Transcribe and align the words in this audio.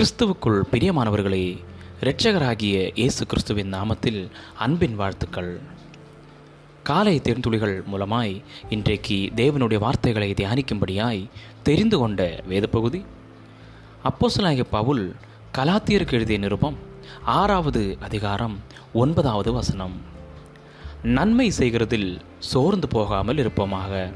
கிறிஸ்துவுக்குள் 0.00 0.62
பிரியமானவர்களே 0.72 1.58
இரட்சகராகிய 2.00 2.90
இயேசு 2.94 3.26
கிறிஸ்துவின் 3.26 3.72
நாமத்தில் 3.72 4.30
அன்பின் 4.58 4.94
வாழ்த்துக்கள். 4.94 5.60
காலை 6.82 7.20
தேர்ந்துளிகள் 7.24 7.82
மூலமாய் 7.92 8.42
இன்றைக்கு 8.68 9.30
தேவனுடைய 9.36 9.78
வார்த்தைகளை 9.78 10.30
தியானிக்கும்படியாய் 10.30 11.28
தெரிந்து 11.62 11.98
கொண்ட 11.98 12.42
வேத 12.46 12.66
பகுதி 12.66 13.04
அப்போஸ்தலனாகிய 14.04 14.64
பவுல் 14.70 15.14
கலாத்தியருக்கு 15.58 16.12
எழுதிய 16.12 16.38
நிருபம் 16.38 16.76
ஆறாவது 17.24 17.96
அதிகாரம் 18.00 18.60
ஒன்பதாவது 18.92 19.52
வசனம். 19.52 20.00
நன்மை 21.02 21.52
செய்கிறதில் 21.58 22.20
சோர்ந்து 22.38 22.88
போகாமல் 22.88 23.36
இருப்போமாக. 23.36 24.12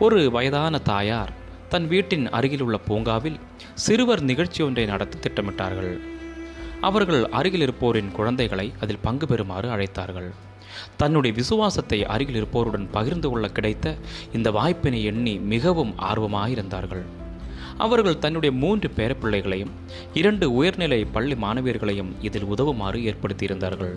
ஒரு 0.00 0.30
வயதான 0.30 0.78
தாயார் 0.78 1.38
தன் 1.72 1.88
வீட்டின் 1.88 2.24
அருகில் 2.36 2.60
உள்ள 2.60 2.76
பூங்காவில் 2.78 3.36
சிறுவர் 3.74 4.22
நிகழ்ச்சி 4.22 4.60
ஒன்றை 4.62 4.84
நடத்த 4.84 5.18
திட்டமிட்டார்கள். 5.24 5.92
அவர்கள் 6.80 7.22
அருகில் 7.38 7.64
இருப்போரின் 7.66 8.10
குழந்தைகளை 8.12 8.72
அதில் 8.80 9.02
பங்கு 9.02 9.26
பெறுமாறு 9.26 9.68
அழைத்தார்கள். 9.74 10.28
தன்னுடைய 10.96 11.36
விசுவாசத்தை 11.36 11.98
அருகில் 12.04 12.34
இருப்போருடன் 12.34 12.86
பகிர்ந்து 12.90 13.30
கொள்ள 13.30 13.48
கிடைத்த 13.48 13.96
இந்த 14.32 14.50
வாய்ப்பினை 14.50 15.04
எண்ணி 15.04 15.34
மிகவும் 15.54 15.94
ஆர்வமாயிருந்தார்கள். 16.10 17.04
அவர்கள் 17.80 18.18
தன்னுடைய 18.18 18.56
மூன்று 18.56 18.88
பேரப்பிள்ளைகளையும் 18.96 19.70
இரண்டு 20.14 20.54
உயர்நிலை 20.54 21.04
பள்ளி 21.04 21.34
மாணவியர்களையும் 21.34 22.12
இதில் 22.20 22.44
உதவுமாறு 22.44 22.98
ஏற்படுத்தியிருந்தார்கள். 23.10 23.94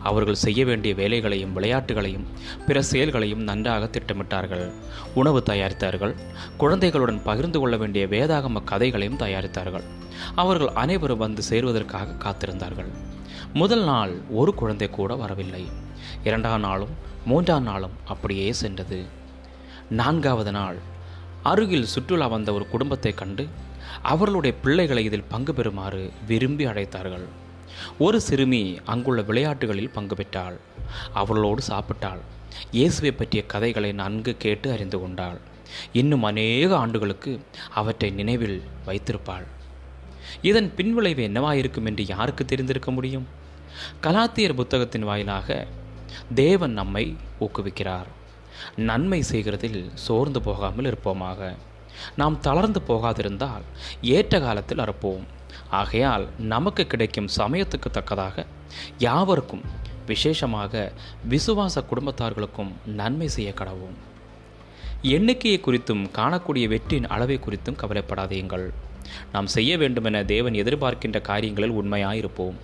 அவர்கள் 0.00 0.42
செய்ய 0.44 0.64
வேண்டிய 0.64 0.94
வேலைகளையும் 0.94 1.52
விளையாட்டுகளையும் 1.52 2.26
பிற 2.66 2.82
செயல்களையும் 2.82 3.42
நன்றாக 3.42 3.90
திட்டமிட்டார்கள். 3.92 4.72
உணவு 5.14 5.42
தயாரித்தார்கள். 5.46 6.14
குழந்தைகளுடன் 6.56 7.22
பகிர்ந்து 7.22 7.58
கொள்ள 7.58 7.76
வேண்டிய 7.76 8.06
வேதாகம 8.06 8.64
கதைகளையும் 8.64 9.18
தயாரித்தார்கள். 9.18 9.86
அவர்கள் 10.34 10.68
அனைவரும் 10.68 11.18
வந்து 11.18 11.42
சேருவதற்காக 11.50 12.16
காத்திருந்தார்கள். 12.18 12.90
முதல் 13.52 13.84
நாள் 13.84 14.14
ஒரு 14.30 14.54
குழந்தை 14.54 14.90
கூட 14.90 15.14
வரவில்லை. 15.14 15.66
இரண்டாம் 16.24 16.60
நாளும் 16.60 16.94
மூன்றாம் 17.24 17.62
நாளும் 17.62 17.96
அப்படியே 18.04 18.52
சென்றது. 18.52 19.04
நான்காவது 19.90 20.52
நாள் 20.52 20.76
அருகில் 21.50 21.90
சுற்றுலா 21.94 22.26
வந்த 22.26 22.50
ஒரு 22.56 22.64
குடும்பத்தை 22.68 23.12
கண்டு 23.14 23.44
அவர்களுடைய 24.10 24.52
பிள்ளைகளை 24.62 25.02
இதில் 25.08 25.30
பங்கு 25.32 25.52
பெறுமாறு 25.52 26.00
விரும்பி 26.26 26.64
அழைத்தார்கள். 26.66 27.26
ஒரு 27.98 28.18
சிறுமி 28.20 28.62
அங்குள்ள 28.92 29.20
விளையாட்டுகளில் 29.22 29.94
பங்கு 29.96 30.14
பெற்றாள். 30.16 30.56
அவர்களோடு 31.20 31.62
சாப்பிட்டாள். 31.70 32.22
இயேசுவை 32.70 33.12
பற்றிய 33.12 33.42
கதைகளை 33.52 33.90
நன்கு 33.92 34.32
கேட்டு 34.44 34.68
அறிந்து 34.72 34.98
கொண்டாள். 35.00 35.38
இன்னும் 36.00 36.22
அநேக 36.22 36.70
ஆண்டுகளுக்கு 36.76 37.32
அவற்றை 37.80 38.10
நினைவில் 38.20 38.58
வைத்திருப்பாள். 38.86 39.46
இதன் 40.50 40.70
பின்விளைவு 40.76 41.22
என்னவாயிருக்கும் 41.28 41.88
என்று 41.90 42.04
யாருக்கு 42.06 42.44
தெரிந்திருக்க 42.44 42.90
முடியும்? 42.90 43.26
கலாத்தியர் 44.02 44.58
புத்தகத்தின் 44.60 45.08
வாயிலாக 45.10 45.66
தேவன் 46.34 46.76
நம்மை 46.80 47.04
ஊக்குவிக்கிறார். 47.40 48.08
நன்மை 48.76 49.22
செய்கிறதில் 49.30 49.90
சோர்ந்து 49.94 50.42
போகாமல் 50.42 50.84
இருப்போமாக. 50.84 51.54
நாம் 52.16 52.40
தளர்ந்து 52.40 52.80
போகாதிருந்தால் 52.88 53.64
ஏற்ற 54.02 54.40
காலத்தில் 54.40 54.78
அறுப்போம். 54.78 55.24
ஆகையால் 55.70 56.28
நமக்கு 56.38 56.86
கிடைக்கும் 56.86 57.28
சமயத்துக்கு 57.36 57.90
தக்கதாக 57.92 58.46
யாவருக்கும் 58.98 59.62
விசேஷமாக 60.06 60.92
விசுவாச 61.28 61.84
குடும்பத்தார்களுக்கும் 61.90 62.72
நன்மை 62.86 63.28
செய்ய 63.28 63.52
கடவும் 63.52 63.96
எண்ணிக்கையை 65.02 65.60
குறித்தும் 65.60 66.04
காணக்கூடிய 66.14 66.68
வெற்றியின் 66.68 67.06
அளவை 67.06 67.40
குறித்தும் 67.44 67.80
கவலைப்படாதீங்கள். 67.82 68.70
நாம் 69.32 69.46
செய்ய 69.46 69.78
வேண்டுமென 69.78 70.24
தேவன் 70.24 70.52
எதிர்பார்க்கின்ற 70.52 71.20
காரியங்களில் 71.20 71.72
உண்மையாயிருப்போம். 71.72 72.54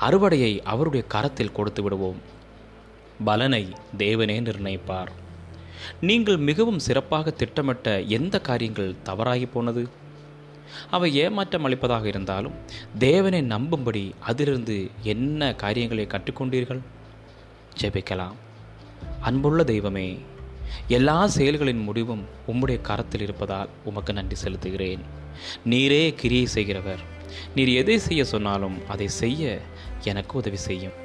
அறுவடையை 0.00 0.60
அவருடைய 0.62 1.06
கரத்தில் 1.06 1.52
கொடுத்து 1.52 1.82
விடுவோம். 1.82 2.20
பலனை 3.24 3.68
தேவனே 3.98 4.36
நிர்ணயிப்பார். 4.48 5.12
நீங்கள் 6.00 6.36
மிகவும் 6.36 6.78
சிறப்பாக 6.78 7.30
திட்டமிட்ட 7.30 8.00
எந்த 8.00 8.40
காரியங்கள் 8.40 8.94
தவறாகி 9.02 9.46
போனது? 9.46 9.88
அவை 10.90 11.14
ஏமாற்றம் 11.14 11.64
அளிப்பதாக 11.64 12.06
இருந்தாலும் 12.06 12.52
தேவனை 12.98 13.42
நம்பும்படி 13.42 14.10
அதிலிருந்து 14.20 14.90
என்ன 15.02 15.54
காரியங்களை 15.54 16.06
கற்றுக்கொண்டீர்கள்? 16.06 16.80
ஜெபிக்கலாம். 17.80 18.34
அன்புள்ள 19.20 19.64
தெய்வமே 19.64 20.18
எல்லா 20.88 21.26
செயல்களின் 21.26 21.78
முடிவும் 21.78 22.24
உம்முடைய 22.52 22.80
கரத்தில் 22.80 23.20
இருப்பதால் 23.20 23.68
உமக்கு 23.84 24.12
நன்றி 24.12 24.36
செலுத்துகிறேன். 24.44 25.00
நீரே 25.66 26.14
கிரியை 26.14 26.46
செய்கிறவர். 26.46 27.00
நீர் 27.54 27.68
எதை 27.68 27.98
செய்ய 27.98 28.24
சொன்னாலும் 28.24 28.88
அதை 28.88 29.08
செய்ய 29.08 29.60
எனக்கு 30.04 30.38
உதவி 30.38 30.56
செய்யும். 30.56 31.04